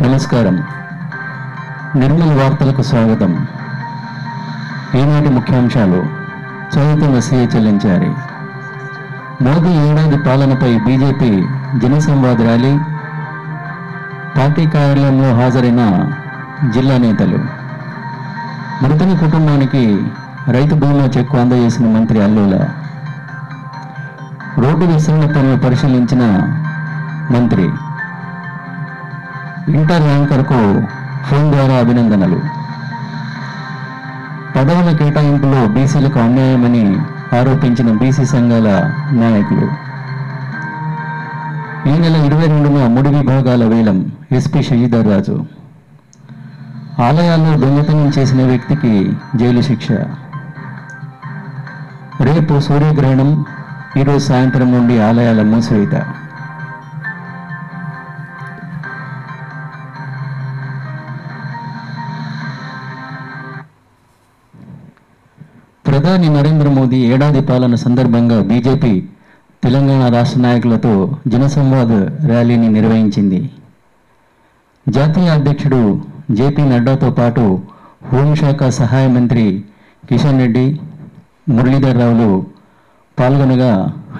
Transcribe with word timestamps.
నమస్కారం. 0.00 0.62
నిర్మల్ 1.96 2.40
వార్తలకు 2.40 2.82
స్వాగతం. 2.82 3.46
ఈనాటి 4.94 5.28
ముఖ్యాంశాలు 5.28 6.06
చదువుతున్న 6.74 7.20
సీఏ 7.20 7.46
చెల్లించారు. 7.46 8.14
మోదీ 9.42 9.68
ఏడాది 9.68 10.18
పాలనపై 10.18 10.78
బీజేపీ 10.78 11.46
జనసంవాద్ 11.78 12.40
ర్యాలీ 12.40 12.78
పార్టీ 14.38 14.66
కార్యాలయంలో 14.66 15.42
హాజరైన 15.42 16.12
జిల్లా 16.70 16.98
నేతలు. 16.98 17.38
మృతుని 18.84 19.16
కుటుంబానికి 19.16 20.06
రైతు 20.48 20.74
భూమిలో 20.74 21.06
చెక్కు 21.06 21.36
అందజేసిన 21.36 21.86
మంత్రి 21.86 22.24
అల్లుల. 22.24 22.68
రోడ్డు 24.58 24.84
విస్తరణ 24.84 25.26
పనులు 25.26 25.58
పరిశీలించిన 25.58 26.22
మంత్రి. 27.30 27.70
ఇంటర్ 29.68 30.02
యాంకర్కు 30.02 30.86
ఫోన్ 31.26 31.52
ద్వారా 31.52 31.74
అభినందనలు. 31.74 32.40
పదవుల 34.56 34.96
కేటాయింపులో 34.96 35.66
బీసీలకు 35.68 36.18
అన్యాయమని 36.18 36.98
ఆరోపించిన 37.36 37.98
బీసీ 37.98 38.24
సంఘాల 38.24 38.68
నాయకులు. 39.12 39.66
ఈ 41.88 41.98
నెల 41.98 42.16
ఇరవై 42.16 42.46
రెండున 42.46 42.86
మూడు 42.86 43.08
విభాగాల 43.08 43.64
వేలం 43.64 44.12
ఎస్పీ 44.32 44.62
శశిధర్ 44.62 45.08
రాజు. 45.08 45.46
ఆలయాల్లో 47.02 47.56
దొంగతనం 47.58 48.12
చేసిన 48.18 48.46
వ్యక్తికి 48.46 49.16
జైలు 49.36 49.60
శిక్ష. 49.60 49.92
రేపు 52.20 52.60
సూర్యగ్రహణం 52.60 53.44
ఈరోజు 53.96 54.26
సాయంత్రం 54.26 54.72
నుండి 54.72 55.02
ఆలయాల 55.02 55.42
మూసివేత. 55.42 56.04
ప్రధాని 65.96 66.28
నరేంద్ర 66.28 66.68
మోదీ 66.68 66.98
ఏడాది 67.04 67.40
పాలన 67.40 67.74
సందర్భంగా 67.74 68.42
బీజేపీ 68.42 69.04
తెలంగాణ 69.62 70.08
రాష్ట్ర 70.14 70.40
నాయకులతో 70.40 71.14
జనసంవాద్ 71.28 72.26
ర్యాలీని 72.26 72.68
నిర్వహించింది. 72.68 73.50
జాతీయ 74.88 75.28
అధ్యక్షుడు 75.28 76.00
జేపీ 76.30 76.62
నడ్డాతో 76.62 77.10
పాటు 77.10 77.44
హోంశాఖ 78.10 78.68
సహాయ 78.68 79.06
మంత్రి 79.06 79.64
కిషన్ 80.08 80.40
రెడ్డి 80.40 80.80
మురళీధర్ 81.48 81.98
రావులు 81.98 82.44
పాల్గొనగా 83.18 83.72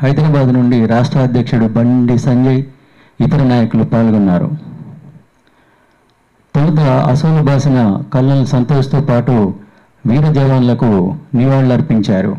హైదరాబాద్ 0.03 0.53
నుండి 0.55 0.87
రాష్ట్ర 0.87 1.19
అధ్యక్షుడు 1.19 1.67
బండి 1.67 2.19
సంజయ్ 2.19 2.63
ఇతర 3.21 3.43
నాయకులు 3.43 3.85
పాల్గొన్నారు. 3.85 4.51
తొలుత 6.55 6.81
అసోలు 6.81 7.43
బాసిన 7.43 8.01
కల్నల్ 8.15 8.47
సంతోష్తో 8.47 9.01
పాటు 9.01 9.66
వీర 10.07 10.33
జవాన్లకు 10.33 11.17
నివాళులర్పించారు. 11.35 12.37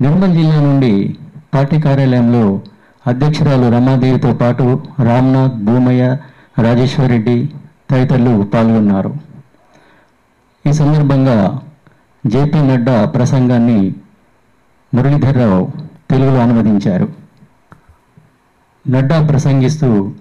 నిర్మల్ 0.00 0.32
జిల్లా 0.32 0.60
నుండి 0.60 1.18
పార్టీ 1.54 1.80
కార్యాలయంలో 1.80 2.60
అధ్యక్షురాలు 3.06 3.70
రమాదేవితో 3.72 4.32
పాటు 4.34 4.82
రామ్నాథ్ 5.02 5.54
భూమయ్య 5.64 6.16
రాజేశ్వరరెడ్డి 6.58 7.50
తదితరులు 7.90 8.42
పాల్గొన్నారు. 8.44 9.14
ఈ 10.66 10.72
సందర్భంగా 10.72 11.62
జేపీ 12.26 12.58
నడ్డా 12.58 13.04
ప్రసంగాన్ని 13.04 13.94
మురళీధర్రావు 14.94 15.68
తెలుగులో 16.10 16.38
అనువదించారు. 16.38 17.08
నడ్డా 18.88 19.26
ప్రసంగిస్తూ 19.26 20.12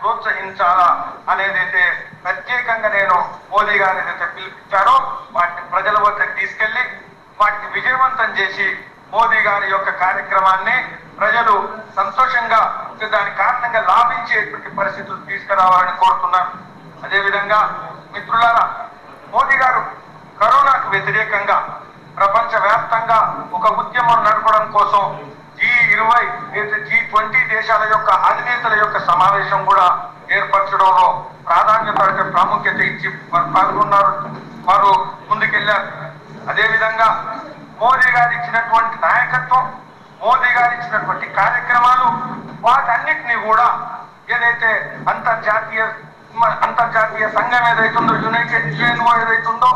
ప్రోత్సహించాలా 0.00 0.88
అనేది 1.32 1.58
అయితే 1.64 1.82
ప్రత్యేకంగా 2.24 2.88
నేను 2.96 3.16
మోదీ 3.52 3.74
గారు 3.82 3.98
ఏదైతే 4.02 4.26
పిలిపించారో 4.36 4.94
వాటిని 5.36 5.62
ప్రజల 5.72 5.96
వద్దకు 6.06 6.34
తీసుకెళ్ళి 6.40 6.84
వాటిని 7.40 7.68
విజయవంతం 7.76 8.30
చేసి 8.38 8.68
మోదీ 9.14 9.38
గారి 9.46 9.66
యొక్క 9.70 9.90
కార్యక్రమాన్ని 10.02 10.76
ప్రజలు 11.20 11.54
సంతోషంగా 11.98 12.60
దాని 13.14 13.30
కారణంగా 13.40 13.80
లాభించేటువంటి 13.92 14.68
పరిస్థితులు 14.78 15.20
తీసుకురావాలని 15.28 15.94
కోరుతున్నాను. 16.02 16.50
అదేవిధంగా 17.04 17.60
మిత్రులారా 18.14 18.64
మోదీ 19.34 19.56
గారు 19.62 19.82
కరోనాకు 20.40 20.86
వ్యతిరేకంగా 20.94 21.58
ప్రపంచ 22.18 22.52
వ్యాప్తంగా 22.66 23.18
ఒక 23.56 23.66
ఉద్యమం 23.80 24.18
నడపడం 24.26 24.64
కోసం 24.76 25.04
ఇరవై 25.92 26.22
జీ 26.88 26.98
ట్వంటీ 27.10 27.40
దేశాల 27.50 27.82
యొక్క 27.90 28.10
అధినేతల 28.28 28.74
యొక్క 28.78 28.98
సమావేశం 29.06 29.60
కూడా 29.64 29.86
ఏర్పరచడంలో 30.30 31.06
ప్రాధాన్యత 31.46 32.00
అంటే 32.02 32.24
ప్రాముఖ్యత 32.32 32.80
ఇచ్చి 32.90 33.08
వారు 33.32 33.48
పాల్గొన్నారు. 33.54 34.12
వారు 34.66 34.90
ముందుకెళ్ళారు 35.30 35.88
అదేవిధంగా 36.50 37.08
మోదీ 37.80 38.08
గారు 38.10 38.32
ఇచ్చినటువంటి 38.38 38.96
నాయకత్వం 39.02 39.64
మోదీ 40.20 40.50
గారు 40.50 40.72
ఇచ్చినటువంటి 40.76 41.26
కార్యక్రమాలు 41.38 42.08
వాటన్నిటినీ 42.62 43.36
కూడా 43.46 43.66
ఏదైతే 44.34 44.70
అంతర్జాతీయ 45.12 45.82
అంతర్జాతీయ 46.64 47.26
సంఘం 47.28 47.64
ఏదైతుందో 47.70 48.12
యునైటెడ్ 48.24 48.66
యుఎన్ఓ 48.74 49.12
ఏదైతుందో 49.22 49.70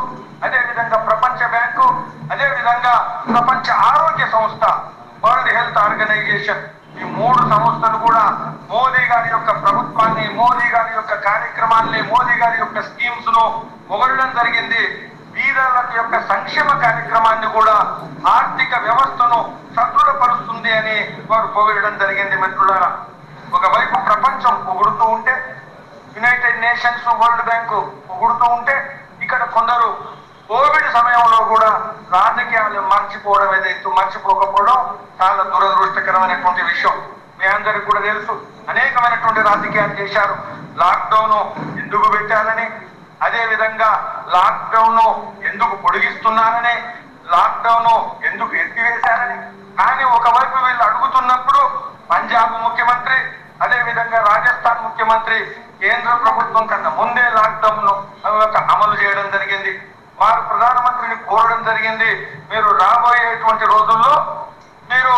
అదే 0.44 0.58
విధంగా 0.68 0.98
ప్రపంచ 1.08 1.40
బ్యాంకు 1.54 1.86
అదేవిధంగా 2.32 2.94
ప్రపంచ 3.32 3.66
ఆరోగ్య 3.88 4.26
సంస్థ 4.32 4.64
ఆర్గనైజేషన్ 6.36 6.62
ఈ 6.96 7.04
మూడు 7.16 7.40
సంస్థలు 7.50 7.98
కూడా 8.04 8.22
మోదీ 8.70 9.02
గారి 9.10 9.28
యొక్క 9.34 9.50
ప్రభుత్వాన్ని 9.62 10.24
మోదీ 10.38 10.66
గారి 10.74 10.92
యొక్క 10.96 11.14
కార్యక్రమాల్ని 11.26 12.00
మోదీ 12.10 12.34
గారి 12.42 12.58
యొక్క 12.60 12.78
స్కీమ్స్ను 12.88 13.44
పొగడడం 13.88 14.30
జరిగింది 14.38 14.82
బీదర్ల 15.34 15.78
యొక్క 15.98 16.16
సంక్షేమ 16.30 16.68
కార్యక్రమాన్ని 16.84 17.48
కూడా 17.56 17.76
ఆర్థిక 18.32 18.72
వ్యవస్థను 18.86 19.38
సదృఢపరుస్తుంది 19.76 20.72
అని 20.78 20.96
వారు 21.30 21.48
పొగడడం 21.56 21.94
జరిగింది 22.02 22.36
మిత్రులారా. 22.42 22.90
ఒకవైపు 23.52 23.96
ప్రపంచం 24.08 24.54
పొగుడుతూ 24.68 25.06
ఉంటే 25.16 25.34
యునైటెడ్ 26.16 26.62
నేషన్స్ 26.64 27.08
వరల్డ్ 27.20 27.44
బ్యాంకు 27.48 27.80
పొగుడుతూ 28.08 28.46
ఉంటే 28.56 28.76
ఇక్కడ 29.24 29.42
కొందరు 29.56 29.88
కోవిడ్ 30.48 30.88
సమయంలో 30.96 31.38
కూడా 31.52 31.68
రాజకీయాలు 32.16 32.80
మర్చిపోవడం 32.80 33.50
ఏదైతే 33.56 33.90
మర్చిపోకపోవడం 33.98 34.78
చాలా 35.20 35.42
దురదృష్టకరమైనటువంటి 35.52 36.62
విషయం. 36.62 36.96
మీ 37.38 37.46
అందరికి 37.46 37.84
కూడా 37.84 38.00
తెలుసు. 38.00 38.34
అనేకమైనటువంటి 38.70 39.40
రాజకీయాలు 39.50 39.94
చేశారు. 40.00 40.34
లాక్డౌన్ 40.82 41.38
ఎందుకు 41.82 42.10
పెట్టాలని? 42.10 42.66
అదే 43.22 43.46
విధంగా 43.46 43.90
లాక్డౌన్ 44.34 45.00
ఎందుకు 45.50 45.74
పొడిగిస్తున్నారని? 45.76 46.74
లాక్డౌన్ 47.34 47.92
ఎందుకు 48.26 48.54
ఎత్తివేశారని? 48.54 49.38
కానీ 49.80 50.04
ఒకవైపు 50.16 50.56
వీళ్ళు 50.64 50.82
అడుగుతున్నప్పుడు 50.84 51.62
పంజాబ్ 52.10 52.54
ముఖ్యమంత్రి 52.64 53.18
అదే 53.62 53.82
విధంగా 53.82 54.18
రాజస్థాన్ 54.30 54.84
ముఖ్యమంత్రి 54.84 55.38
కేంద్ర 55.82 56.14
ప్రభుత్వం 56.24 56.66
కన్నా 56.66 56.90
ముందే 56.90 57.24
లాక్డౌన్ 57.30 57.88
అమలు 58.74 58.94
చేయడం 59.02 59.30
జరిగింది. 59.30 59.72
వారు 60.20 60.40
ప్రధానమంత్రిని 60.48 61.16
కోరడం 61.30 61.60
జరిగింది. 61.68 62.10
మీరు 62.50 62.68
రాబోయేటువంటి 62.82 63.64
రోజుల్లో 63.74 64.14
మీరు 64.90 65.14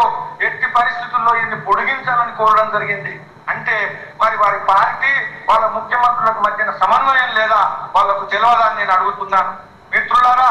ఎట్టి 0.47 0.67
పరిస్థితుల్లో 0.79 1.33
ఇది 1.45 1.57
పొడిగించాలని 1.69 2.34
కోరడం 2.41 2.69
జరిగింది. 2.75 3.15
అంటే 3.53 3.77
మరి 4.21 4.37
వారి 4.43 4.59
పార్టీ 4.71 5.12
వాళ్ళ 5.49 5.65
ముఖ్యమంత్రులకు 5.77 6.41
మధ్యన 6.47 6.71
సమన్వయం 6.83 7.31
లేదా 7.39 7.61
వాళ్ళకు 7.97 8.25
తెలియదని 8.33 8.77
నేను 8.78 8.93
అడుగుతున్నాను. 8.97 9.53
మిత్రులారా 9.93 10.48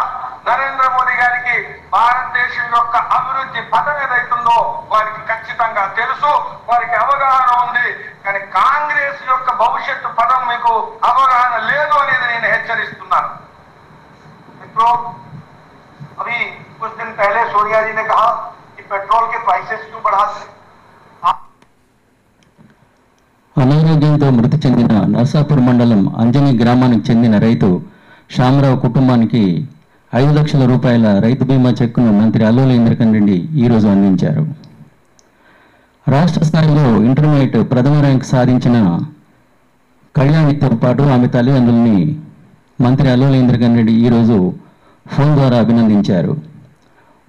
నరేంద్ర 0.48 0.86
మోదీ 0.96 1.16
గారికి 1.22 1.56
భారతదేశం 1.96 2.68
యొక్క 2.76 2.96
అభివృద్ధి 3.18 3.62
పదం 3.74 3.98
ఏదైతుందో 4.04 4.58
వారికి 4.92 5.22
ఖచ్చితంగా 5.32 5.84
తెలుసు. 6.00 6.32
వారికి 6.70 6.96
అవగాహన 7.04 7.50
ఉంది. 7.66 7.88
కానీ 8.26 8.40
కాంగ్రెస్ 8.60 9.22
యొక్క 9.32 9.50
భవిష్యత్తు 9.64 10.10
పదం 10.20 10.42
మీకు 10.52 10.74
అవగాహన 11.10 11.35
నర్సాపూర్ 25.26 25.62
మండలం 25.68 26.02
అంజని 26.22 26.50
గ్రామానికి 26.60 27.04
చెందిన 27.10 27.36
రైతు 27.44 27.68
శ్యామరావు 28.36 28.76
కుటుంబానికి 28.84 29.42
ఐదు 30.14 30.32
లక్షల 30.38 30.64
రూపాయల 30.72 31.06
రైతు 31.24 31.44
బీమా 31.50 31.72
చెక్కును 31.80 32.12
మంత్రి 32.20 32.44
అల్లుల 32.50 32.72
ఇంద్రకరణ్ 32.80 33.16
రెడ్డి 33.18 33.38
ఈరోజు 33.64 33.88
అందించారు. 33.94 34.44
రాష్ట్ర 36.08 36.42
స్థాయిలో 36.50 36.86
ఇంటర్మీడియట్ 37.08 37.58
ప్రథమ 37.72 37.96
ర్యాంక్ 38.06 38.28
సాధించిన 38.34 38.78
కళ్యాణితో 40.16 40.70
పాటు 40.84 41.10
ఆమె 41.16 41.30
తల్లిదండ్రుల్ని 41.38 41.98
మంత్రి 42.86 43.10
అల్లుల 43.14 43.36
ఇంద్రకరణ్ 43.44 43.80
రెడ్డి 43.82 43.96
ఈరోజు 44.06 44.38
ఫోన్ 45.06 45.34
ద్వారా 45.40 45.58
అభినందించారు. 45.66 46.36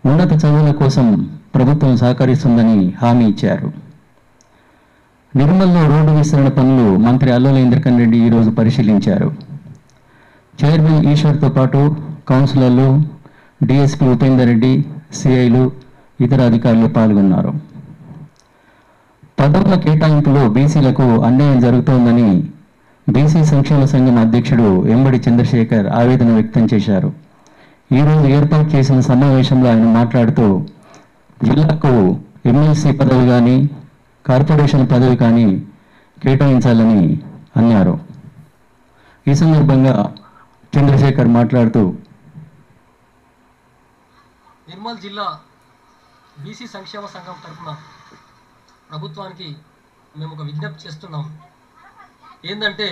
ఉన్నత 0.04 0.32
చదువుల 0.44 0.70
కోసం 0.82 1.08
ప్రభుత్వం 1.56 1.94
సహకరిస్తుందని 2.04 2.78
హామీ 3.02 3.26
ఇచ్చారు. 3.34 3.70
నిర్మల్లో 5.38 5.80
రోడ్డు 5.92 6.12
విస్తరణ 6.18 6.48
పనులు 6.48 6.84
మంత్రి 7.06 7.30
అల్లోల 7.34 7.56
ఇంద్రకరణ్ 7.64 7.98
రెడ్డి 8.02 8.18
ఈరోజు 8.26 8.50
పరిశీలించారు. 8.58 9.28
చైర్మన్ 10.60 11.06
ఈశ్వర్తో 11.12 11.48
పాటు 11.56 11.80
కౌన్సిలర్లు 12.30 12.86
డిఎస్పి 13.60 14.04
ఉపేందర్ 14.14 14.48
రెడ్డి 14.50 14.72
సిఐలు 15.18 15.62
ఇతర 16.20 16.40
అధికారులు 16.50 16.88
పాల్గొన్నారు. 16.96 17.52
పదవుల 19.38 19.74
కేటాయింపులో 19.84 20.42
బీసీలకు 20.56 21.06
అన్యాయం 21.28 21.58
జరుగుతోందని 21.66 22.28
బీసీ 23.06 23.40
సంక్షేమ 23.44 23.82
సంఘం 23.94 24.16
అధ్యక్షుడు 24.24 24.68
ఎంబడి 24.94 25.18
చంద్రశేఖర్ 25.26 25.86
ఆవేదన 26.00 26.30
వ్యక్తం 26.38 26.64
చేశారు. 26.72 27.10
ఈరోజు 27.90 28.26
ఏర్పాటు 28.36 28.68
చేసిన 28.76 29.00
సమావేశంలో 29.10 29.68
ఆయన 29.72 29.90
మాట్లాడుతూ 29.98 30.46
జిల్లాకు 31.48 31.92
ఎమ్మెల్సీ 32.50 32.90
పదవి 33.00 33.26
కానీ 33.32 33.56
కార్పొరేషన్ 34.28 34.86
పదవి 34.92 35.16
కానీ 35.22 35.46
కేటాయించాలని 36.22 37.02
అన్నారు. 37.58 37.94
ఈ 39.26 39.34
సందర్భంగా 39.40 39.94
చంద్రశేఖర్ 40.72 41.30
మాట్లాడుతూ 41.36 41.82
నిర్మల్ 44.68 45.02
జిల్లా 45.04 45.26
బీసీ 46.44 46.66
సంక్షేమ 46.74 47.04
సంఘం 47.14 47.36
తరఫున 47.44 47.70
ప్రభుత్వానికి 48.90 49.48
మేము 50.18 50.32
ఒక 50.36 50.42
విజ్ఞప్తి 50.48 50.84
చేస్తున్నాం. 50.86 51.24
ఏంటంటే 52.50 52.88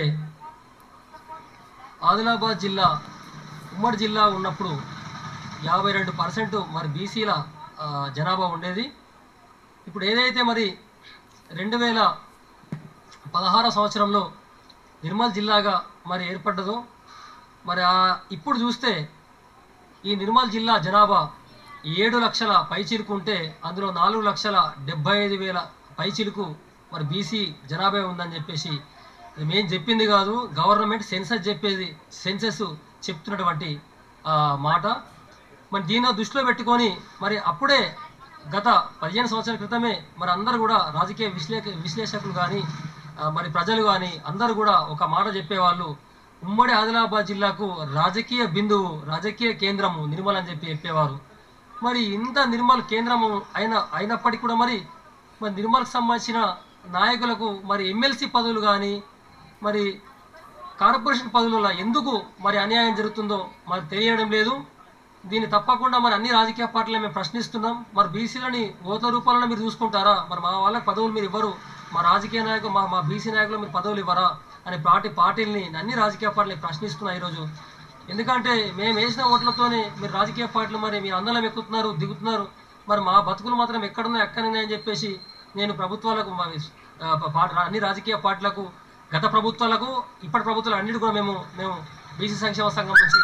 ఆదిలాబాద్ 2.09 2.63
జిల్లా 2.65 2.87
ఉమ్మడి 3.75 3.97
జిల్లా 4.03 4.23
ఉన్నప్పుడు 4.37 4.73
యాభై 5.69 5.91
రెండు 5.97 6.11
పర్సెంట్ 6.21 6.55
మరి 6.75 6.87
బీసీల 6.95 7.31
జనాభా 8.17 8.47
ఉండేది. 8.55 8.85
ఇప్పుడు 9.87 10.03
ఏదైతే 10.11 10.41
మరి 10.49 10.65
రెండు 11.49 11.77
వేల 11.77 11.99
పదహారో 13.33 13.69
సంవత్సరంలో 13.69 14.21
నిర్మల్ 15.03 15.33
జిల్లాగా 15.33 15.75
మరి 16.07 16.23
ఏర్పడ్డదో 16.27 16.75
మరి 17.65 17.81
ఇప్పుడు 18.31 18.57
చూస్తే 18.59 18.91
ఈ 20.03 20.13
నిర్మల్ 20.15 20.51
జిల్లా 20.51 20.73
జనాభా 20.77 21.21
ఏడు 21.95 22.17
లక్షల 22.17 22.53
పైచిలుకుంటే 22.71 23.37
అందులో 23.65 23.87
నాలుగు 23.91 24.21
లక్షల 24.21 24.57
డెబ్బై 24.85 25.15
ఐదు 25.17 25.35
వేల 25.35 25.59
పైచిలుకు 25.97 26.45
మరి 26.93 27.03
బీసీ 27.03 27.41
జనాభా 27.65 28.01
ఉందని 28.05 28.35
చెప్పేసి 28.35 28.73
మేము 29.43 29.67
చెప్పింది 29.73 30.05
కాదు 30.05 30.33
గవర్నమెంట్ 30.59 31.05
సెన్సస్ 31.05 31.47
చెప్పేది 31.47 31.87
సెన్సెస్ 32.23 32.63
చెప్తున్నటువంటి 33.07 33.69
మాట. 34.67 34.85
మరి 35.73 35.83
దీన్ని 35.83 36.11
దృష్టిలో 36.13 36.41
పెట్టుకొని 36.45 36.89
మరి 37.21 37.37
అప్పుడే 37.51 37.81
గత 38.53 38.67
పదిహేను 39.01 39.29
సంవత్సరాల 39.31 39.57
క్రితమే 39.61 39.93
మరి 40.19 40.31
అందరూ 40.35 40.57
కూడా 40.63 40.77
రాజకీయ 40.97 41.27
విశ్లే 41.37 41.59
విశ్లేషకులు 41.85 42.33
కానీ 42.41 42.61
మరి 43.35 43.49
ప్రజలు 43.55 43.81
కానీ 43.89 44.11
అందరూ 44.29 44.53
కూడా 44.59 44.73
ఒక 44.93 45.03
మాట 45.13 45.25
చెప్పేవాళ్ళు. 45.37 45.87
ఉమ్మడి 46.41 46.73
ఆదిలాబాద్ 46.79 47.29
జిల్లాకు 47.31 47.67
రాజకీయ 47.99 48.43
బిందువు 48.55 48.89
రాజకీయ 49.11 49.51
కేంద్రము 49.63 50.01
నిర్మల్ 50.13 50.37
అని 50.39 50.49
చెప్పి 50.49 50.71
చెప్పేవారు. 50.71 51.17
మరి 51.85 52.01
ఇంత 52.17 52.37
నిర్మల్ 52.53 52.83
కేంద్రము 52.91 53.29
అయిన 53.59 53.73
అయినప్పటికీ 53.97 54.41
కూడా 54.45 54.57
మరి 54.63 54.77
మరి 55.41 55.53
నిర్మల్కి 55.59 55.91
సంబంధించిన 55.95 56.39
నాయకులకు 56.97 57.47
మరి 57.71 57.83
ఎమ్మెల్సీ 57.93 58.25
పదవులు 58.35 58.61
కానీ 58.69 58.93
మరి 59.65 59.83
కార్పొరేషన్ 60.81 61.33
పదవుల 61.35 61.67
ఎందుకు 61.83 62.13
మరి 62.45 62.57
అన్యాయం 62.63 62.93
జరుగుతుందో 62.99 63.39
మరి 63.71 63.83
తెలియడం 63.93 64.29
లేదు. 64.37 64.53
దీన్ని 65.29 65.47
తప్పకుండా 65.53 65.97
మరి 66.05 66.13
అన్ని 66.17 66.31
రాజకీయ 66.37 66.65
పార్టీలు 66.73 66.97
మేము 67.03 67.15
ప్రశ్నిస్తున్నాం. 67.17 67.75
మరి 67.97 68.09
బీసీలని 68.15 68.63
ఓట్ల 68.91 69.07
రూపాలను 69.15 69.47
మీరు 69.51 69.61
చూసుకుంటారా? 69.65 70.15
మరి 70.29 70.41
మా 70.45 70.51
వాళ్ళకి 70.63 70.85
పదవులు 70.89 71.13
మీరు 71.17 71.27
ఇవ్వరు. 71.29 71.51
మా 71.93 71.99
రాజకీయ 72.09 72.41
నాయకులు 72.47 72.71
మా 72.77 72.83
మా 72.93 72.99
బీసీ 73.09 73.29
నాయకులు 73.37 73.57
మీరు 73.61 73.73
పదవులు 73.77 73.99
ఇవ్వరా? 74.03 74.27
అనే 74.67 74.77
పార్టీ 74.87 75.09
పార్టీలని 75.21 75.63
అన్ని 75.81 75.95
రాజకీయ 76.03 76.29
పార్టీలు 76.35 76.59
ప్రశ్నిస్తున్నాయి 76.65 77.17
ఈరోజు. 77.19 77.43
ఎందుకంటే 78.13 78.53
మేము 78.79 78.93
వేసిన 78.99 79.23
ఓట్లతోనే 79.33 79.81
మీరు 80.01 80.11
రాజకీయ 80.19 80.45
పార్టీలు 80.55 80.79
మరి 80.85 80.97
మీరు 81.05 81.15
అందరం 81.19 81.45
ఎక్కుతున్నారు 81.49 81.89
దిగుతున్నారు. 82.01 82.45
మరి 82.89 83.01
మా 83.07 83.15
బతుకులు 83.29 83.55
మాత్రం 83.61 83.83
ఎక్కడున్నాయి 83.89 84.63
అని 84.63 84.73
చెప్పేసి 84.73 85.11
నేను 85.59 85.73
ప్రభుత్వాలకు 85.81 86.31
అన్ని 87.65 87.79
రాజకీయ 87.87 88.15
పార్టీలకు 88.25 88.65
గత 89.15 89.25
ప్రభుత్వాలకు 89.33 89.89
ఇప్పటి 90.27 90.43
ప్రభుత్వాలు 90.49 90.77
అన్నిటి 90.79 90.99
కూడా 91.03 91.13
మేము 91.19 91.33
మేము 91.57 91.75
బీసీ 92.19 92.37
సంక్షేమ 92.43 92.67
సంఘం 92.77 92.95
నుంచి 93.03 93.21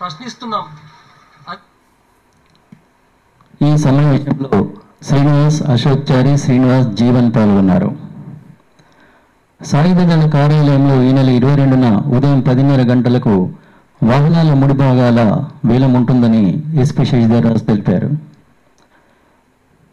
ప్రశ్నిస్తున్నాం. 0.00 0.64
ఈ 3.62 3.76
సమావేశంలో 3.76 4.68
శ్రీనివాస్ 5.02 5.62
అశోక్ 5.62 6.12
చారి 6.12 6.38
శ్రీనివాస్ 6.38 6.88
జీవన్ 6.88 7.32
పాల్గొన్నారు. 7.32 7.90
సాయుధదళ 9.64 10.28
కార్యాలయంలో 10.28 11.02
ఈ 11.02 11.12
నెల 11.12 11.28
ఇరవై 11.28 11.54
రెండున 11.54 12.02
ఉదయం 12.16 12.40
పదిన్నర 12.40 12.82
గంటలకు 12.82 13.50
వాహనాల 14.02 14.54
ముడి 14.54 14.72
భాగాల 14.72 15.20
వేలం 15.64 15.92
ఉంటుందని 15.92 16.62
ఎస్పీ 16.80 17.04
శశిధర్రాజు 17.04 17.58
తెలిపారు. 17.58 18.10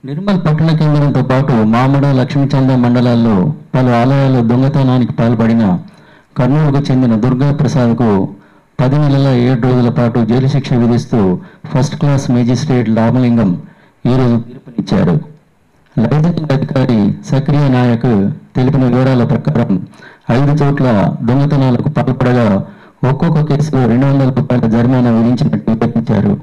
నిర్మల్ 0.06 0.42
పట్టణ 0.48 0.68
కేంద్రంతో 0.68 1.24
పాటు 1.24 1.52
మామడ 1.52 2.06
లక్ష్మీచంద 2.06 2.72
మండలాల్లో 2.72 3.54
పలు 3.76 3.90
ఆలయాల్లో 3.90 4.42
దొంగతనానికి 4.42 5.14
పాల్పడిన 5.14 5.80
కర్నూలుకు 6.38 6.92
చెందిన 6.92 7.16
దుర్గా 7.16 7.52
ప్రసాద్కు 7.54 8.30
పది 8.80 8.98
నెలల 9.00 9.28
ఏడు 9.28 9.68
రోజుల 9.68 9.90
పాటు 9.90 10.26
జైలు 10.26 10.48
శిక్ష 10.48 10.74
విధిస్తూ 10.74 11.40
ఫస్ట్ 11.74 11.96
క్లాస్ 11.96 12.32
మేజిస్ట్రేట్ 12.32 12.90
రామలింగం 12.90 13.62
ఈరోజు 14.06 14.36
తీర్పునిచ్చారు. 14.40 15.16
లైసెన్స్ 16.00 16.52
అధికారి 16.52 17.16
సక్రియ 17.26 17.68
నాయక్ 17.68 18.32
తెలిపిన 18.56 18.84
వివరాల 18.86 19.24
ప్రకారం 19.24 19.88
ఐదు 20.32 20.64
చోట్ల 20.64 21.16
దొంగతనాలకు 21.22 21.90
పాల్పడగా 21.90 22.66
ఒక్కొక్క 23.10 23.42
కేసులో 23.42 23.88
రెండు 23.88 24.06
వందల 24.06 24.30
రూపాయల 24.30 24.68
జరిమానా 24.68 25.10
విధించినట్టు 25.10 25.72
వివరించారు. 25.72 26.38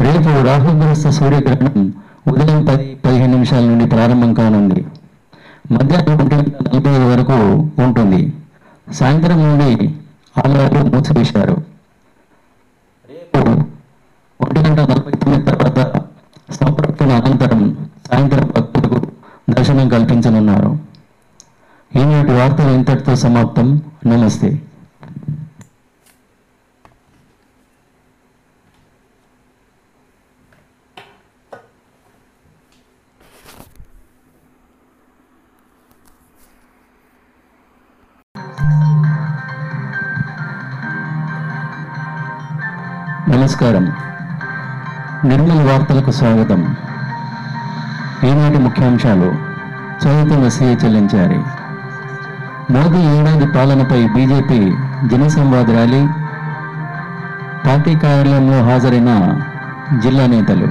రేపు 0.00 0.46
రాహుగ్రస్త 0.46 1.10
సూర్యగ్రహణం 1.10 1.94
ఉదయం 2.28 2.64
పది 2.64 2.96
పదిహేను 3.04 3.32
నిమిషాల 3.32 3.64
నుండి 3.64 3.86
ప్రారంభం 3.86 4.34
కానుంది. 4.34 4.86
మధ్యాహ్నం 5.72 6.20
ఒంటి 6.20 6.34
నలభై 6.34 6.98
వరకు 7.14 7.38
ఉంటుంది. 7.84 8.32
సాయంత్రం 8.92 9.38
నుండి 9.42 9.94
ఆలయాలు 10.46 10.96
మూసివేశారు. 10.96 11.56
రేపు 13.10 13.48
ఒంటి 14.40 14.60
గంట 14.60 14.80
నలభై 14.80 15.10
తొమ్మిది 15.10 15.44
తర్వాత 15.44 16.04
సంప్రక్తుల 16.52 17.12
అనంతరం 17.12 17.88
సాయంత్రం 18.12 18.52
భక్తులకు 18.56 19.06
దర్శనం 19.50 19.88
కల్పించనున్నారు. 19.88 20.78
ఈనాటి 21.96 22.32
వార్తలు 22.32 22.70
ఇంతటితో 22.70 23.16
సమాప్తం. 23.16 23.82
నమస్తే. 24.06 24.62
నమస్కారం. 43.40 43.92
నిర్మల్ 45.24 45.70
వార్తలకు 45.70 46.10
స్వాగతం. 46.10 46.76
ఈనాటి 48.24 48.58
ముఖ్యాంశాలు. 48.58 49.34
చదువుతున్న 50.04 50.48
సీఏ 50.48 50.74
చెల్లించారి. 50.74 51.40
మోదీ 52.72 52.98
ఏడాది 52.98 53.46
పాలనపై 53.46 54.08
బీజేపీ 54.08 54.76
జనసంవాద్ 55.06 55.66
ర్యాలీ. 55.66 56.06
పార్టీ 57.68 57.96
కార్యాలయంలో 57.96 58.70
హాజరైన 58.70 59.40
జిల్లా 59.98 60.26
నేతలు. 60.26 60.66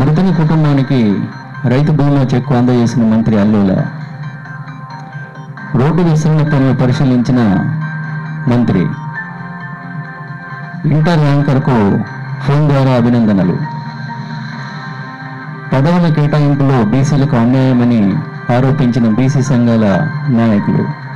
మృతుని 0.00 0.34
కుటుంబానికి 0.34 1.24
రైతు 1.68 1.92
భూమిలో 1.92 2.22
చెక్కు 2.22 2.54
అందజేసిన 2.54 3.02
మంత్రి 3.02 3.40
అల్లుల. 3.40 3.84
రోడ్డు 5.74 6.02
విస్తరణ 6.02 6.36
పనులు 6.36 6.76
పరిశీలించిన 6.76 7.38
మంత్రి. 8.48 8.86
ఇంటర్ 10.86 11.18
ర్యాంకర్కు 11.18 12.04
ఫోన్ 12.42 12.68
ద్వారా 12.68 12.92
అభినందనలు. 12.92 13.56
పదవుల 15.72 16.12
కేటాయింపులో 16.12 16.84
బీసీలకు 16.84 17.36
అన్యాయమని 17.36 18.14
ఆరోపించిన 18.52 19.14
బీసీ 19.14 19.42
సంఘాల 19.42 20.08
నాయకులు. 20.28 21.08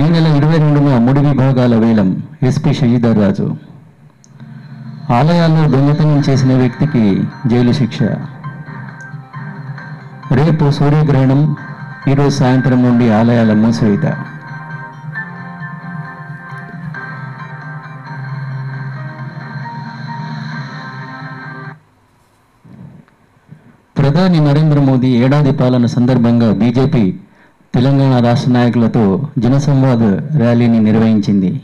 ఈ 0.00 0.08
నెల 0.08 0.26
ఇరవై 0.26 0.58
రెండున 0.58 0.98
ముడి 0.98 1.20
విభాగాల 1.20 1.76
వేలం 1.76 2.22
ఎస్పీ 2.42 2.74
శశిధర్ 2.74 3.18
రాజు. 3.18 3.56
ఆలయాల్లో 5.12 5.68
దొంగతనం 5.68 6.22
చేసిన 6.28 6.56
వ్యక్తికి 6.56 7.24
జైలు 7.46 7.72
శిక్ష. 7.72 8.02
రేపు 10.32 10.70
సూర్యగ్రహణం 10.70 11.56
ఈరోజు 12.08 12.38
సాయంత్రం 12.38 12.82
నుండి 12.82 13.12
ఆలయాల 13.12 13.52
మూసివేత. 13.52 14.16
ప్రధాని 24.02 24.40
నరేంద్ర 24.40 24.80
మోదీ 24.80 25.08
ఏడాది 25.16 25.52
పాలన 25.52 25.86
సందర్భంగా 25.86 26.52
బీజేపీ 26.52 27.14
తెలంగాణ 27.74 28.24
రాష్ట్ర 28.24 28.50
నాయకులతో 28.52 29.24
జనసంవాద్ 29.38 30.36
ర్యాలీని 30.36 30.80
నిర్వహించింది. 30.80 31.62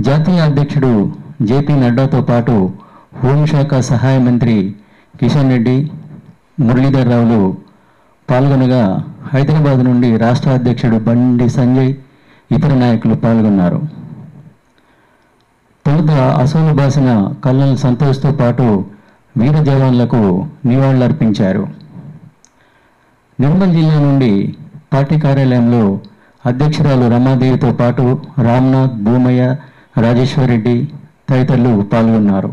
జాతీయ 0.00 0.40
అధ్యక్షుడు 0.40 1.12
జేపీ 1.42 1.72
నడ్డాతో 1.72 2.22
పాటు 2.22 2.70
హోంశాఖ 3.22 3.74
సహాయ 3.80 4.18
మంత్రి 4.18 4.74
కిషన్ 5.20 5.50
రెడ్డి 5.50 5.90
మురళీధర్ 6.60 7.08
రావులు 7.08 7.56
పాల్గొనగా 8.30 9.04
హైదరాబాద్ 9.32 9.84
నుండి 9.84 10.16
రాష్ట్ర 10.16 10.50
అధ్యక్షుడు 10.50 10.96
బండి 10.96 11.48
సంజయ్ 11.48 11.94
ఇతర 12.52 12.74
నాయకులు 12.74 13.14
పాల్గొన్నారు. 13.14 13.80
తొలుత 15.86 16.10
అసోలు 16.10 16.74
బాసిన 16.74 17.32
కల్నల్ 17.44 17.76
సంతోష్తో 17.76 18.32
పాటు 18.32 18.84
వీర 19.36 19.62
జవాన్లకు 19.62 20.46
నివాళులర్పించారు. 20.64 21.68
నిర్మల్ 23.40 23.72
జిల్లా 23.72 23.94
నుండి 23.98 24.56
పార్టీ 24.92 25.20
కార్యాలయంలో 25.20 26.00
అధ్యక్షురాలు 26.46 27.10
రమాదేవితో 27.10 27.72
పాటు 27.72 28.20
రామ్నాథ్ 28.42 28.96
భూమయ్య 29.02 29.56
రాజేశ్వర్ 30.00 30.48
రెడ్డి 30.48 30.88
తదితరులు 31.28 31.82
పాల్గొన్నారు. 31.92 32.50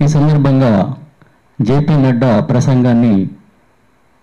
ఈ 0.00 0.08
సందర్భంగా 0.08 0.96
జేపీ 1.60 1.94
నడ్డా 1.96 2.40
ప్రసంగాన్ని 2.40 3.28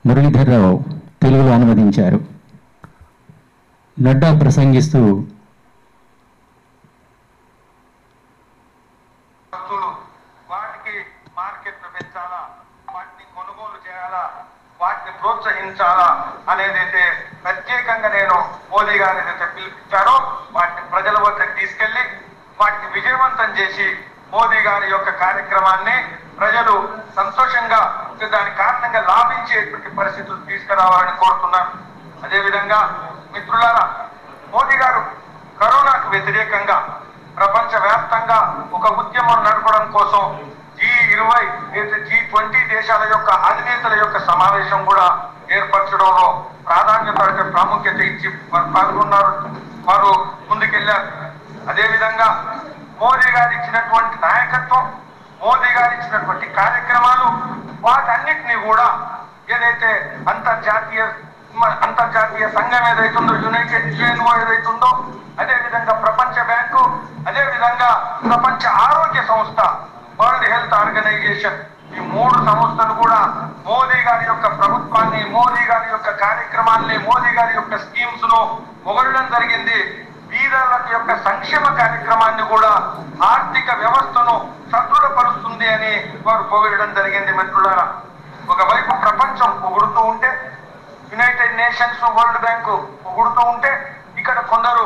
మురళీధర్రావు 0.06 0.84
తెలుగులో 1.22 1.52
అనువదించారు. 1.54 2.20
నడ్డా 4.02 4.40
ప్రసంగిస్తూ 4.40 5.24
ప్రోత్సహించాలా 15.26 16.08
అనేది 16.52 16.78
అయితే 16.82 17.04
ప్రత్యేకంగా 17.44 18.10
నేను 18.16 18.36
మోదీ 18.72 18.96
గారు 19.02 19.18
ఏదైతే 19.22 19.46
పిలిపించారో 19.54 20.14
వాటిని 20.56 20.84
ప్రజల 20.92 21.16
వద్దకు 21.24 21.54
తీసుకెళ్ళి 21.60 22.04
వాటిని 22.60 22.88
విజయవంతం 22.98 23.50
చేసి 23.60 23.88
మోదీ 24.34 24.60
గారి 24.68 24.88
యొక్క 24.92 25.10
కార్యక్రమాన్ని 25.24 25.98
ప్రజలు 26.40 26.74
సంతోషంగా 27.18 27.82
దాని 28.34 28.52
కారణంగా 28.62 29.02
లాభించేటువంటి 29.10 29.90
పరిస్థితులు 30.00 30.40
తీసుకురావాలని 30.50 31.14
కోరుతున్నాను. 31.24 31.72
అదేవిధంగా 32.26 32.80
మిత్రులారా 33.34 33.86
మోదీ 34.54 34.78
గారు 34.84 35.02
కరోనాకు 35.62 36.08
వ్యతిరేకంగా 36.14 36.78
ప్రపంచ 37.40 37.72
వ్యాప్తంగా 37.88 38.40
ఒక 38.78 38.88
ఉద్యమం 39.02 39.40
నడపడం 39.48 39.86
కోసం 39.98 40.24
ఇరవై 41.14 41.44
జీ 42.08 42.18
ట్వంటీ 42.32 42.62
దేశాల 42.74 43.04
యొక్క 43.12 43.30
అధినేతల 43.50 43.94
యొక్క 44.00 44.18
సమావేశం 44.30 44.80
కూడా 44.86 45.06
ఏర్పరచడంలో 45.56 46.28
ప్రాధాన్యత 46.68 47.20
ప్రాముఖ్యత 47.54 48.00
ఇచ్చి 48.02 48.30
పాల్గొన్నారు. 48.74 49.34
వారు 49.88 50.12
ముందుకెళ్ళారు 50.50 51.08
అదేవిధంగా 51.70 52.30
మోదీ 53.02 53.28
గారు 53.36 53.52
ఇచ్చినటువంటి 53.58 54.16
నాయకత్వం 54.24 54.84
మోదీ 55.42 55.70
గారు 55.78 55.94
ఇచ్చినటువంటి 55.98 56.46
కార్యక్రమాలు 56.60 57.28
వాటన్నిటినీ 57.86 58.56
కూడా 58.68 58.88
ఏదైతే 59.56 59.90
అంతర్జాతీయ 60.30 61.02
అంతర్జాతీయ 61.84 62.46
సంఘం 62.56 62.84
ఏదైతుందో 62.92 63.34
యునైటెడ్ 63.44 63.86
యుఎన్ఓ 64.00 64.32
ఏదైతుందో 64.42 64.90
అదే 65.40 65.56
విధంగా 65.66 65.94
ప్రపంచ 66.06 66.36
బ్యాంకు 66.44 66.82
అదేవిధంగా 67.28 67.90
ప్రపంచ 68.26 68.64
ఆరోగ్య 68.86 69.22
సంస్థ 69.28 69.60
వరల్డ్ 70.46 70.54
హెల్త్ 70.54 70.74
ఆర్గనైజేషన్. 70.80 71.60
ఈ 71.96 72.00
మూడు 72.14 72.38
సంస్థలు 72.48 72.94
కూడా 73.02 73.20
మోదీ 73.68 74.00
గారి 74.08 74.26
యొక్క 74.30 74.46
ప్రభుత్వాన్ని 74.60 75.22
మోదీ 75.36 75.64
గారి 75.70 75.88
యొక్క 75.94 76.10
కార్యక్రమాల్ని 76.24 76.96
మోదీ 77.08 77.32
గారి 77.38 77.54
యొక్క 77.60 77.76
స్కీమ్స్ను 77.86 78.40
పొగడడం 78.86 79.26
జరిగింది. 79.36 79.78
బీదర్లకు 80.30 80.90
యొక్క 80.96 81.12
సంక్షేమ 81.28 81.66
కార్యక్రమాన్ని 81.80 82.44
కూడా 82.54 82.72
ఆర్థిక 83.32 83.70
వ్యవస్థను 83.82 84.36
సదృఢపరుస్తుంది 84.72 85.68
అని 85.76 85.94
వారు 86.28 86.44
పొగడడం 86.54 86.92
జరిగింది 87.00 87.32
మిత్రులారా. 87.40 87.86
ఒకవైపు 88.54 88.92
ప్రపంచం 89.06 89.52
పొగుడుతూ 89.64 90.02
ఉంటే 90.12 90.32
యునైటెడ్ 91.12 91.58
నేషన్స్ 91.62 92.04
వరల్డ్ 92.18 92.42
బ్యాంకు 92.46 92.76
పొగుడుతూ 93.06 93.44
ఉంటే 93.54 93.72
ఇక్కడ 94.22 94.38
కొందరు 94.54 94.86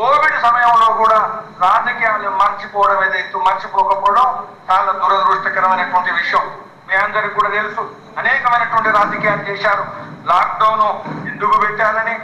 కోవిడ్ 0.00 0.38
సమయంలో 0.46 0.88
కూడా 1.02 1.20
రాజకీయాలు 1.60 2.30
మర్చిపోవడం 2.30 3.04
ఏదైతే 3.04 3.38
మర్చిపోకపోవడం 3.38 4.46
చాలా 4.70 4.92
దురదృష్టకరమైనటువంటి 4.92 6.10
విషయం. 6.10 6.56
మీ 6.88 6.94
అందరికి 6.94 7.34
కూడా 7.34 7.48
తెలుసు. 7.48 7.96
అనేకమైనటువంటి 8.18 8.90
రాజకీయాలు 8.90 9.42
చేశారు. 9.42 9.84
లాక్డౌన్ 10.24 10.84
ఎందుకు 11.28 11.58
పెట్టాలని 11.58 12.18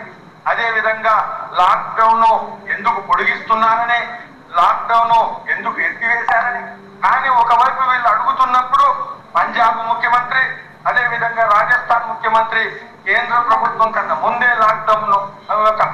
అదే 0.46 0.70
విధంగా 0.70 1.48
లాక్డౌన్ 1.52 2.24
ఎందుకు 2.70 3.00
పొడిగిస్తున్నారని? 3.00 4.00
లాక్డౌన్ 4.56 5.50
ఎందుకు 5.50 5.80
ఎత్తివేశారని? 5.80 6.62
కానీ 7.08 7.28
ఒకవైపు 7.28 7.90
వీళ్ళు 7.90 8.08
అడుగుతున్నప్పుడు 8.08 8.96
పంజాబ్ 9.36 9.86
ముఖ్యమంత్రి 9.86 10.40
అదే 10.86 11.06
విధంగా 11.06 11.42
రాజస్థాన్ 11.44 12.08
ముఖ్యమంత్రి 12.08 12.70
కేంద్ర 13.06 13.38
ప్రభుత్వం 13.38 13.92
కన్నా 13.92 14.14
ముందే 14.14 14.54
లాక్డౌన్ 14.54 15.12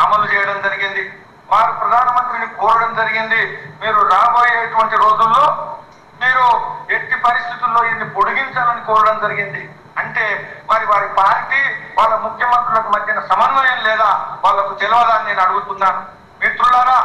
అమలు 0.03 0.33
చేయడం 0.33 0.63
జరిగింది. 0.63 1.23
వారు 1.51 1.73
ప్రధానమంత్రి 1.73 2.20
కోరడం 2.63 2.91
జరిగింది. 3.01 3.43
మీరు 3.83 4.01
రాబోయేటువంటి 4.15 4.97
రోజుల్లో 5.05 5.45
మీరు 6.23 6.47
ఎట్టి 6.97 7.17
పరిస్థితుల్లో 7.27 7.83
ఇది 7.93 8.07
పొడిగించాలని 8.17 8.83
కోరడం 8.89 9.17
జరిగింది. 9.25 9.63
అంటే 10.01 10.25
మరి 10.71 10.85
వారి 10.91 11.09
పార్టీ 11.21 11.61
వాళ్ళ 11.99 12.15
ముఖ్యమంత్రులకు 12.27 12.91
మధ్యన 12.97 13.21
సమన్వయం 13.31 13.79
లేదా 13.89 14.11
వాళ్ళకు 14.45 14.73
తెలియదని 14.83 15.27
నేను 15.29 15.43
అడుగుతున్నాను. 15.47 16.03
మిత్రులారా 16.43 16.99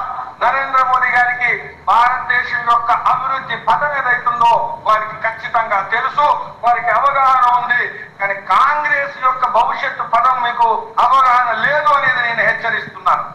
నరేంద్ర 0.43 0.81
మోదీ 0.89 1.09
గారికి 1.15 1.49
భారతదేశం 1.89 2.61
యొక్క 2.71 2.91
అభివృద్ధి 3.11 3.55
పదం 3.69 3.91
ఏదైతుందో 3.99 4.51
వారికి 4.87 5.15
ఖచ్చితంగా 5.25 5.79
తెలుసు 5.93 6.27
వారికి 6.65 6.91
అవగాహన 6.99 7.45
ఉంది. 7.59 7.83
కానీ 8.19 8.35
కాంగ్రెస్ 8.53 9.17
యొక్క 9.27 9.45
భవిష్యత్తు 9.57 10.03
పదం 10.15 10.37
మీకు 10.45 10.67
అవగాహన 11.05 11.51
లేదు 11.65 11.89
అనేది 11.97 12.21
నేను 12.27 12.43
హెచ్చరిస్తున్నాను. 12.49 13.25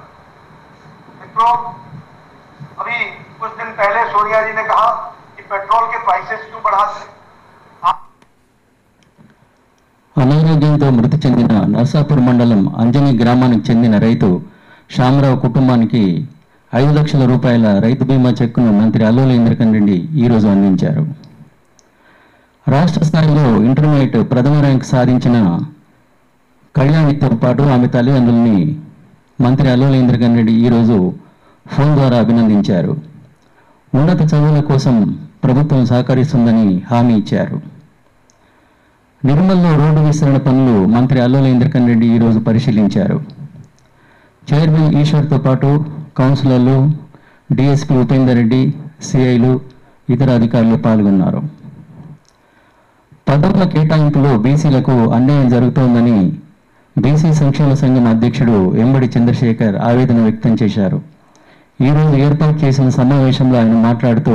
మిత్రులు 1.20 1.54
दिन 3.69 3.71
पहले 3.73 4.03
सोनिया 4.09 4.41
जी 4.41 4.53
ने 4.53 4.63
कहा 4.65 4.87
कि 5.35 5.43
पेट्रोल 5.45 5.85
के 5.87 5.99
प्राइसेस 6.05 6.41
क्यों 6.45 6.63
बढ़ाते 6.63 6.99
हैं 6.99 7.13
అనారోగ్యంతో 10.15 10.87
మృతి 10.97 11.17
చెందిన 11.23 11.53
నర్సాపూర్ 11.71 12.19
మండలం 12.21 12.61
అంజని 12.81 13.09
గ్రామానికి 13.17 13.63
చెందిన 13.69 13.95
రైతు 14.03 14.27
శ్యామరావు 14.89 15.37
కుటుంబానికి 15.41 16.03
ఐదు 16.73 16.91
లక్షల 16.91 17.23
రూపాయల 17.25 17.65
రైతు 17.79 18.03
బీమా 18.03 18.31
చెక్కును 18.39 18.71
మంత్రి 18.77 19.03
అల్లోల 19.05 19.31
ఇంద్రకన్ 19.31 19.73
రెడ్డి 19.73 19.97
ఈరోజు 20.23 20.47
అందించారు 20.47 21.03
రాష్ట్ర 22.67 23.01
స్థాయిలో 23.05 23.45
ఇంటర్మీడియట్ 23.67 24.17
ప్రథమ 24.31 24.61
ర్యాంక్ 24.61 24.85
సాధించిన 24.91 25.37
కళ్యాణితో 26.75 27.29
పాటు 27.43 27.63
ఆమె 27.73 27.89
తల్లిదండ్రుల్ని 27.89 28.57
మంత్రి 29.39 29.69
అల్లోల 29.69 29.95
ఇంద్రకన్ 29.95 30.37
రెడ్డి 30.37 30.55
ఈరోజు 30.61 30.97
ఫోన్ 31.65 31.93
ద్వారా 31.93 32.17
అభినందించారు 32.23 32.95
ఉన్నత 33.94 34.20
చదువుల 34.22 34.60
కోసం 34.60 35.18
ప్రభుత్వం 35.44 35.86
సహకరిస్తుందని 35.86 36.82
హామీ 36.90 37.16
ఇచ్చారు. 37.16 37.60
నిర్మల్లో 39.24 39.76
రోడ్డు 39.76 40.00
విస్తరణ 40.00 40.36
పనులు 40.36 40.86
మంత్రి 40.86 41.20
అల్లుల 41.20 41.46
ఇంద్రకన్ 41.46 41.88
రెడ్డి 41.88 42.06
ఈరోజు 42.06 42.38
పరిశీలించారు. 42.38 43.20
చైర్మన్ 44.52 44.94
ఈశ్వర్తో 44.94 45.38
పాటు 45.38 45.84
కౌన్సిలర్లు 46.16 46.90
డిఎస్పీ 47.54 47.94
ఉపేందర్ 47.94 48.36
రెడ్డి 48.36 48.74
సిఐలు 49.02 49.60
ఇతర 50.10 50.34
అధికారులు 50.34 50.76
పాల్గొన్నారు. 50.76 51.42
పదవుల 53.28 53.64
కేటాయింపులో 53.64 54.38
బీసీలకు 54.38 54.92
అన్యాయం 54.92 55.48
జరుగుతోందని 55.48 56.32
బీసీ 56.98 57.32
సంక్షేమ 57.32 57.74
సంఘం 57.74 58.06
అధ్యక్షుడు 58.06 58.76
ఎంబడి 58.76 59.10
చంద్రశేఖర్ 59.18 59.76
ఆవేదన 59.76 60.22
వ్యక్తం 60.22 60.56
చేశారు. 60.62 61.09
ఈరోజు 61.86 62.14
ఏర్పాటు 62.24 62.56
చేసిన 62.62 62.88
సమావేశంలో 62.96 63.56
ఆయన 63.58 63.76
మాట్లాడుతూ 63.86 64.34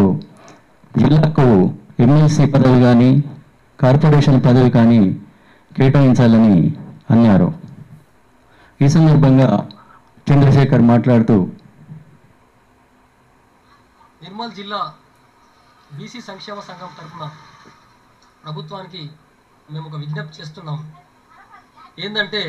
జిల్లాకు 1.00 1.46
ఎమ్మెల్సీ 2.04 2.46
పదవి 2.54 2.80
కానీ 2.86 3.10
కార్పొరేషన్ 3.80 4.40
పదవి 4.46 4.70
కానీ 4.78 5.02
కేటాయించాలని 5.78 6.56
అన్నారు. 7.14 7.48
ఈ 8.80 8.88
సందర్భంగా 8.96 9.48
చంద్రశేఖర్ 10.28 10.84
మాట్లాడుతూ 10.92 11.36
నిర్మల్ 14.24 14.56
జిల్లా 14.60 14.80
బీసీ 15.98 16.22
సంక్షేమ 16.30 16.60
సంఘం 16.70 16.92
తరఫున 17.00 17.26
ప్రభుత్వానికి 18.44 19.04
మేము 19.72 19.86
ఒక 19.90 19.98
విజ్ఞప్తి 20.04 20.40
చేస్తున్నాం. 20.40 20.80
ఏంటంటే 22.04 22.42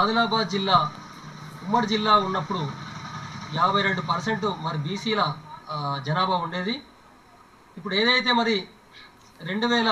ఆదిలాబాద్ 0.00 0.50
జిల్లా 0.54 0.76
ఉమ్మడి 1.64 1.86
జిల్లా 1.92 2.12
ఉన్నప్పుడు 2.26 2.62
యాభై 3.58 3.80
రెండు 3.86 4.02
పర్సెంట్ 4.10 4.46
మరి 4.66 4.78
బీసీల 4.86 5.20
జనాభా 6.06 6.36
ఉండేది. 6.46 6.74
ఇప్పుడు 7.78 7.94
ఏదైతే 8.00 8.30
మరి 8.40 8.54
రెండు 9.48 9.66
వేల 9.72 9.90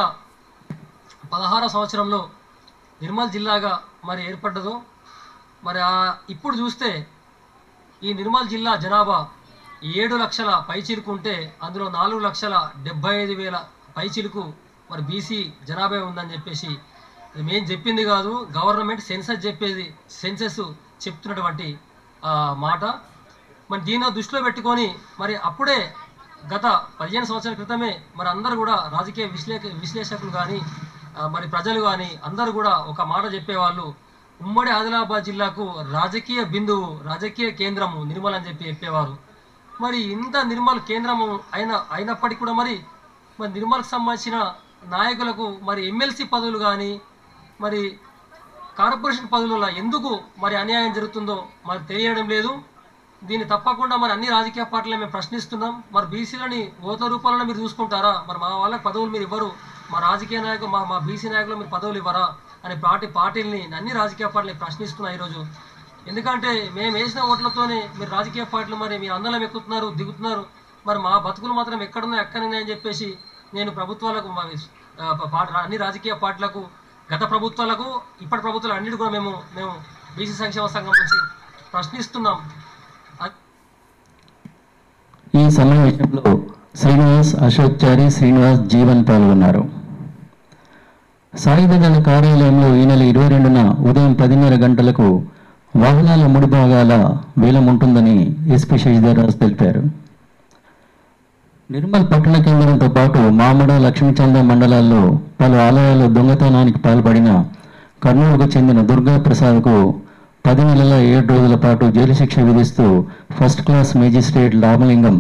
పదహారో 1.33 1.67
సంవత్సరంలో 1.75 2.21
నిర్మల్ 3.03 3.35
జిల్లాగా 3.37 3.73
మరి 4.09 4.21
ఏర్పడ్డదో 4.29 4.75
మరి 5.67 5.81
ఇప్పుడు 6.35 6.55
చూస్తే 6.63 6.91
ఈ 8.03 8.11
నిర్మల్ 8.21 8.51
జిల్లా 8.55 8.73
జనాభా 8.85 9.19
ఏడు 10.01 10.15
లక్షల 10.23 10.51
పైచిలుకు 10.69 11.11
ఉంటే 11.17 11.35
అందులో 11.65 11.87
నాలుగు 11.99 12.21
లక్షల 12.27 12.55
డెబ్బై 12.87 13.15
ఐదు 13.25 13.35
వేల 13.41 13.57
పైచిలుకు 13.97 14.43
మరి 14.91 15.03
బీసీ 15.11 15.41
జనాభా 15.69 15.99
ఉందని 16.09 16.33
చెప్పేసి 16.35 16.71
మేము 17.49 17.65
చెప్పింది 17.71 18.03
కాదు. 18.13 18.33
గవర్నమెంట్ 18.59 19.03
సెన్సస్ 19.09 19.45
చెప్పేది 19.47 19.87
సెన్సెస్ 20.21 20.63
చెప్తున్నటువంటి 21.03 21.69
మాట. 22.65 22.85
మరి 23.71 23.83
దీన్ని 23.89 24.09
దృష్టిలో 24.17 24.41
పెట్టుకొని 24.47 24.87
మరి 25.21 25.35
అప్పుడే 25.49 25.79
గత 26.53 26.67
పదిహేను 26.99 27.27
సంవత్సరాల 27.31 27.57
క్రితమే 27.61 27.93
మరి 28.19 28.29
అందరూ 28.35 28.55
కూడా 28.63 28.77
రాజకీయ 28.97 29.25
విశ్లే 29.37 29.57
విశ్లేషకులు 29.83 30.33
కానీ 30.39 30.59
మరి 31.35 31.47
ప్రజలు 31.55 31.81
కానీ 31.89 32.11
అందరూ 32.29 32.51
కూడా 32.59 32.73
ఒక 32.93 33.03
మాట 33.13 33.25
చెప్పేవాళ్ళు. 33.35 33.87
ఉమ్మడి 34.41 34.71
ఆదిలాబాద్ 34.77 35.25
జిల్లాకు 35.29 35.65
రాజకీయ 35.97 36.41
బిందువు 36.53 36.89
రాజకీయ 37.11 37.49
కేంద్రము 37.61 37.99
నిర్మల్ 38.11 38.37
అని 38.39 38.47
చెప్పి 38.49 38.69
చెప్పేవారు. 38.71 39.15
మరి 39.85 39.99
ఇంత 40.15 40.37
నిర్మల్ 40.53 40.81
కేంద్రము 40.91 41.27
అయిన 41.57 41.73
అయినప్పటికీ 41.97 42.41
కూడా 42.43 42.55
మరి 42.61 42.75
మరి 43.39 43.51
నిర్మల్కి 43.57 43.89
సంబంధించిన 43.95 44.37
నాయకులకు 44.95 45.47
మరి 45.69 45.81
ఎమ్మెల్సీ 45.91 46.25
పదవులు 46.33 46.59
కానీ 46.67 46.93
మరి 47.65 47.81
కార్పొరేషన్ 48.79 49.31
పదవులలో 49.35 49.69
ఎందుకు 49.83 50.11
మరి 50.43 50.55
అన్యాయం 50.63 50.93
జరుగుతుందో 50.97 51.37
మరి 51.69 51.81
తెలియడం 51.91 52.27
లేదు. 52.35 52.51
దీన్ని 53.29 53.47
తప్పకుండా 53.53 53.95
మరి 54.03 54.13
అన్ని 54.17 54.29
రాజకీయ 54.35 54.65
పార్టీలు 54.73 54.97
మేము 55.01 55.13
ప్రశ్నిస్తున్నాం. 55.15 55.73
మరి 55.95 56.07
బీసీలని 56.13 56.61
ఓట్ల 56.89 57.07
రూపాలలో 57.15 57.45
మీరు 57.49 57.61
చూసుకుంటారా? 57.65 58.13
మరి 58.29 58.39
మా 58.43 58.51
వాళ్ళకి 58.63 58.85
పదవులు 58.89 59.11
మీరు 59.15 59.25
ఇవ్వరు. 59.29 59.49
మా 59.93 59.99
రాజకీయ 60.09 60.41
నాయకులు 60.47 60.71
మా 60.77 60.81
మా 60.93 60.99
బీసీ 61.09 61.29
నాయకులు 61.35 61.57
మీరు 61.61 61.71
పదవులు 61.77 61.99
ఇవ్వరా? 62.03 62.27
అనే 62.65 62.75
పార్టీ 62.87 63.07
పార్టీలని 63.19 63.63
అన్ని 63.79 63.93
రాజకీయ 64.01 64.29
పార్టీలు 64.35 64.59
ప్రశ్నిస్తున్నాయి 64.65 65.17
ఈరోజు. 65.19 65.41
ఎందుకంటే 66.11 66.53
మేము 66.77 66.93
వేసిన 66.99 67.21
ఓట్లతోనే 67.33 67.81
మీరు 67.99 68.11
రాజకీయ 68.17 68.45
పార్టీలు 68.55 68.79
మరి 68.85 68.97
మీరు 69.05 69.15
అందరం 69.19 69.43
ఎక్కుతున్నారు 69.49 69.89
దిగుతున్నారు. 70.01 70.45
మరి 70.89 70.99
మా 71.07 71.13
బతుకులు 71.29 71.55
మాత్రం 71.61 71.81
ఎక్కడున్నాయి 71.87 72.23
ఎక్కడనే 72.27 72.59
అని 72.63 72.71
చెప్పేసి 72.73 73.09
నేను 73.57 73.71
ప్రభుత్వాలకు 73.79 74.29
మా 74.39 74.45
అన్ని 75.65 75.79
రాజకీయ 75.87 76.15
పార్టీలకు 76.27 76.63
గత 77.13 77.23
ప్రభుత్వాలకు 77.33 77.87
ఇప్పటి 78.25 78.43
ప్రభుత్వాలు 78.45 78.75
అన్నిటి 78.79 78.97
కూడా 79.01 79.11
మేము 79.17 79.31
మేము 79.57 79.73
బీసీ 80.17 80.35
సంక్షేమ 80.41 80.67
సంఘం 80.75 80.95
నుంచి 81.01 81.19
ప్రశ్నిస్తున్నాం. 81.73 82.39
ఈ 85.39 85.43
సమావేశంలో 85.59 86.25
శ్రీనివాస్ 86.81 87.33
అశోక్ 87.47 87.79
చారి 87.83 88.05
శ్రీనివాస్ 88.17 88.61
జీవన్ 88.73 89.03
పాల్గొన్నారు. 89.09 89.63
సాయుధ 91.45 91.75
దళ 91.83 91.97
కార్యాలయంలో 92.11 92.69
ఈ 92.81 92.85
నెల 92.91 93.03
ఇరవై 93.13 93.29
రెండున 93.35 93.61
ఉదయం 93.89 94.13
పదిన్నర 94.21 94.55
గంటలకు 94.65 95.07
వాహనాల 95.83 96.27
ముడి 96.35 96.49
భాగాల 96.57 96.93
వేలం 97.43 97.65
ఉంటుందని 97.73 98.17
ఎస్పీ 98.55 98.77
శశిధర్రాజు 98.85 99.37
తెలిపారు. 99.43 99.83
నిర్మల్ 101.71 102.05
పట్టణ 102.13 102.37
కేంద్రంతో 102.43 102.89
పాటు 102.89 103.19
మామడ 103.19 103.73
లక్ష్మీచంద 103.73 104.37
మండలాల్లో 104.51 105.01
పలు 105.41 105.57
ఆలయాలు 105.57 106.15
దొంగతనానికి 106.15 106.79
పాల్పడిన 106.79 107.31
కర్నూలుకు 108.03 108.47
చెందిన 108.57 108.83
దుర్గా 108.83 109.19
ప్రసాద్కు 109.19 109.75
పది 110.47 110.65
నెలల 110.65 110.95
ఏడు 111.09 111.27
రోజుల 111.33 111.55
పాటు 111.55 111.91
జైలు 111.91 112.13
శిక్ష 112.13 112.39
విధిస్తూ 112.39 113.05
ఫస్ట్ 113.39 113.63
క్లాస్ 113.63 113.97
మేజిస్ట్రేట్ 113.97 114.55
రామలింగం 114.63 115.17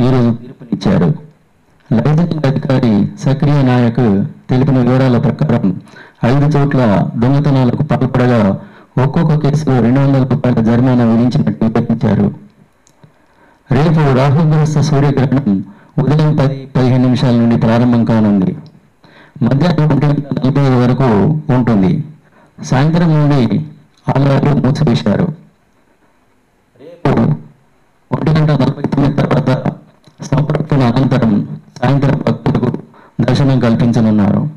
ఈరోజు 0.00 0.30
తీర్పునిచ్చారు. 0.34 1.08
లైసెన్స్ 1.90 2.46
అధికారి 2.46 2.92
సక్రియ 3.24 3.62
నాయక్ 3.62 4.02
తెలిపిన 4.50 4.78
వివరాల 4.78 5.18
ప్రకారం 5.18 5.80
ఐదు 6.24 6.58
చోట్ల 6.58 6.80
దొంగతనాలకు 7.16 7.82
పాల్పడగా 7.82 8.42
ఒక్కొక్క 9.04 9.34
కేసులో 9.34 9.80
రెండు 9.80 10.00
వందల 10.00 10.22
రూపాయల 10.22 10.60
జరిమానా 10.62 11.04
విధించినట్టు 11.04 11.64
వివరించారు. 11.64 12.28
రేపు 13.70 14.02
రాహుగ్రస్త 14.16 14.80
సూర్యగ్రహణం 14.80 15.64
ఉదయం 15.98 16.36
పది 16.36 16.66
పదిహేను 16.66 17.04
నిమిషాల 17.04 17.34
నుండి 17.34 17.56
ప్రారంభం 17.56 18.04
కానుంది. 18.04 18.56
మధ్యాహ్నం 19.42 19.90
ఒంటి 19.90 20.06
నలభై 20.06 20.62
ఐదు 20.62 20.82
వరకు 20.82 21.04
ఉంటుంది. 21.54 22.04
సాయంత్రం 22.64 23.14
నుండి 23.14 23.66
ఆలయాలు 24.16 24.66
మూసివేశారు. 24.66 25.28
రేపు 26.80 27.08
ఒంటి 28.12 28.30
గంట 28.30 28.50
నలభై 28.50 28.82
తొమ్మిది 28.82 29.16
తర్వాత 29.16 29.72
సంప్రక్తుల 30.22 30.82
అనంతరం 30.82 31.60
సాయంత్రం 31.82 32.22
భక్తులకు 32.26 32.78
దర్శనం 33.20 33.60
కల్పించనున్నారు. 33.60 34.50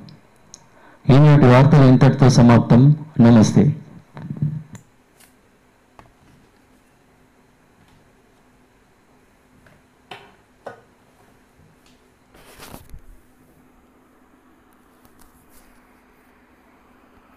ఈనాటి 1.10 1.46
వార్తలు 1.46 1.84
ఇంతటితో 1.84 2.30
సమాప్తం. 2.30 2.96
నమస్తే. 3.22 3.76